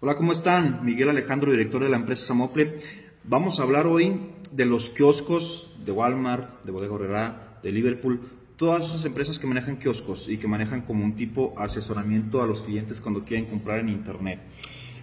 [0.00, 0.84] Hola, ¿cómo están?
[0.84, 2.78] Miguel Alejandro, director de la empresa Samople.
[3.24, 8.20] Vamos a hablar hoy de los kioscos de Walmart, de Bodega Herrera, de Liverpool,
[8.54, 12.62] todas esas empresas que manejan kioscos y que manejan como un tipo asesoramiento a los
[12.62, 14.38] clientes cuando quieren comprar en internet.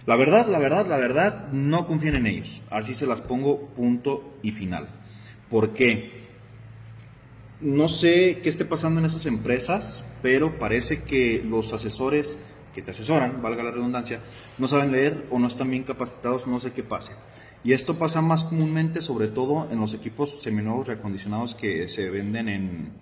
[0.06, 2.62] La verdad, la verdad, la verdad, no confíen en ellos.
[2.70, 4.88] Así se las pongo punto y final.
[5.50, 6.10] ¿Por qué?
[7.60, 12.38] No sé qué esté pasando en esas empresas, pero parece que los asesores
[12.76, 14.20] que te asesoran, valga la redundancia,
[14.58, 17.12] no saben leer o no están bien capacitados, no sé qué pase.
[17.64, 22.50] Y esto pasa más comúnmente, sobre todo en los equipos seminuevos reacondicionados que se venden
[22.50, 22.92] en,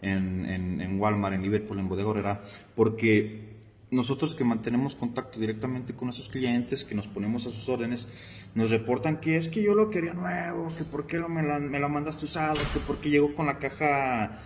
[0.00, 2.42] en, en, Walmart, en Liverpool, en Bodega Herrera,
[2.76, 3.56] porque
[3.90, 8.06] nosotros que mantenemos contacto directamente con esos clientes, que nos ponemos a sus órdenes,
[8.54, 11.58] nos reportan que es que yo lo quería nuevo, que por qué lo, me, la,
[11.58, 14.38] me la mandaste usado, que por qué llegó con la caja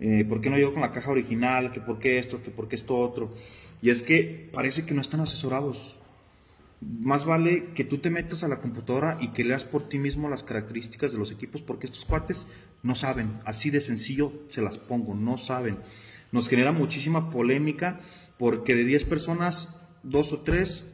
[0.00, 1.72] eh, ¿por qué no llegó con la caja original?
[1.72, 2.42] ¿Que por qué esto?
[2.42, 3.32] ¿Que por qué esto otro?
[3.82, 5.96] Y es que parece que no están asesorados.
[6.80, 10.28] Más vale que tú te metas a la computadora y que leas por ti mismo
[10.28, 12.46] las características de los equipos, porque estos cuates
[12.82, 13.40] no saben.
[13.44, 15.78] Así de sencillo se las pongo, no saben.
[16.32, 18.00] Nos genera muchísima polémica
[18.38, 19.70] porque de 10 personas,
[20.02, 20.84] dos o tres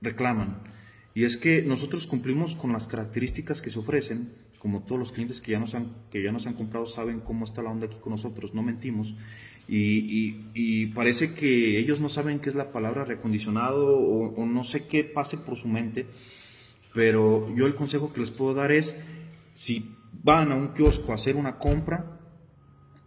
[0.00, 0.75] reclaman.
[1.16, 5.40] Y es que nosotros cumplimos con las características que se ofrecen, como todos los clientes
[5.40, 7.96] que ya nos han, que ya nos han comprado saben cómo está la onda aquí
[7.98, 9.14] con nosotros, no mentimos.
[9.66, 15.04] Y, parece que ellos no saben qué es la palabra recondicionado o, no sé qué
[15.04, 16.04] pase por su mente,
[16.92, 18.94] pero yo el consejo que les puedo dar es,
[19.54, 22.20] si van a un kiosco a hacer una compra,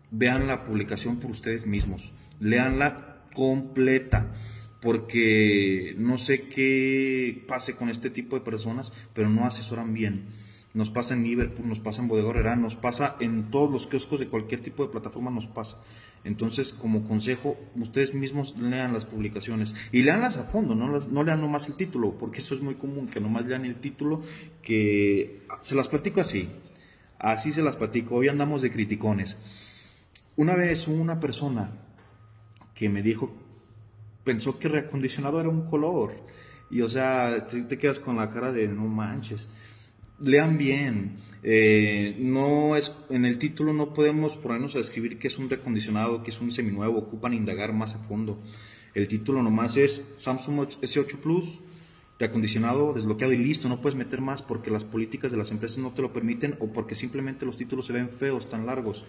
[0.09, 4.33] vean la publicación por ustedes mismos, leanla completa
[4.81, 10.27] porque no sé qué pase con este tipo de personas, pero no asesoran bien
[10.73, 14.27] nos pasa en Liverpool, nos pasa en Bodega nos pasa en todos los kioscos de
[14.27, 15.79] cualquier tipo de plataforma, nos pasa.
[16.23, 21.23] Entonces, como consejo, ustedes mismos lean las publicaciones y leanlas a fondo, no, las, no
[21.23, 24.21] lean nomás el título, porque eso es muy común, que nomás lean el título,
[24.61, 26.49] que se las platico así,
[27.17, 29.37] así se las platico, hoy andamos de criticones.
[30.35, 31.71] Una vez una persona
[32.75, 33.35] que me dijo,
[34.23, 36.13] pensó que reacondicionado era un color,
[36.69, 39.49] y o sea, te, quedas con la cara de no manches
[40.21, 41.17] lean bien.
[41.43, 46.23] Eh, no es, en el título no podemos ponernos a escribir que es un recondicionado,
[46.23, 48.39] que es un seminuevo, ocupan indagar más a fondo.
[48.93, 51.61] El título nomás es Samsung S8 Plus,
[52.17, 55.93] reacondicionado, desbloqueado y listo, no puedes meter más porque las políticas de las empresas no
[55.93, 59.05] te lo permiten o porque simplemente los títulos se ven feos, tan largos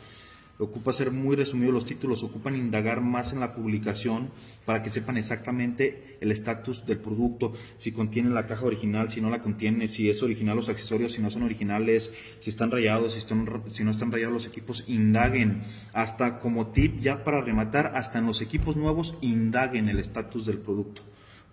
[0.60, 4.30] ocupa ser muy resumido los títulos, ocupan indagar más en la publicación
[4.66, 9.30] para que sepan exactamente el estatus del producto, si contiene la caja original, si no
[9.30, 13.20] la contiene, si es original los accesorios, si no son originales, si están rayados, si,
[13.20, 15.62] si no están rayados los equipos, indaguen.
[15.92, 20.58] Hasta como tip, ya para rematar, hasta en los equipos nuevos, indaguen el estatus del
[20.58, 21.02] producto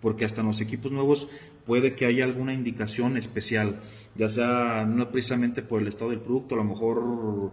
[0.00, 1.28] porque hasta en los equipos nuevos
[1.66, 3.80] puede que haya alguna indicación especial,
[4.14, 7.52] ya sea no precisamente por el estado del producto, a lo mejor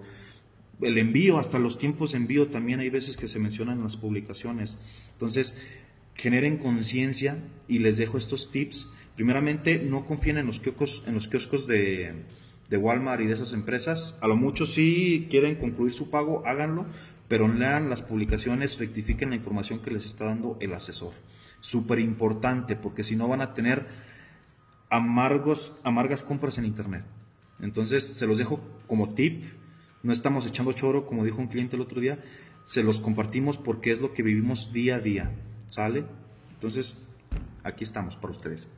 [0.82, 3.98] el envío, hasta los tiempos de envío también hay veces que se mencionan en las
[3.98, 4.78] publicaciones.
[5.14, 5.56] Entonces,
[6.16, 7.38] generen conciencia
[7.68, 8.90] y les dejo estos tips.
[9.16, 12.24] Primeramente, no confíen en los kioscos, en los kioscos de,
[12.70, 14.18] de Walmart y de esas empresas.
[14.22, 16.86] A lo mucho si quieren concluir su pago, háganlo,
[17.28, 21.14] pero lean las publicaciones, rectifiquen la información que les está dando el asesor.
[21.62, 23.88] Súper importante, porque si no van a tener
[24.90, 27.04] amargos, amargas compras en Internet.
[27.62, 29.44] Entonces, se los dejo como tip
[30.06, 32.20] no estamos echando choro, como dijo un cliente el otro día,
[32.64, 35.32] se los compartimos porque es lo que vivimos día a día,
[35.70, 36.06] ¿sale?
[36.54, 36.96] Entonces,
[37.64, 38.70] aquí estamos para ustedes.